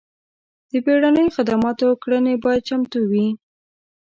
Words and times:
د 0.71 0.73
بیړنیو 0.85 1.33
خدماتو 1.35 1.87
کړنې 2.03 2.33
باید 2.43 2.65
چمتو 2.69 2.99
وي. 3.11 3.27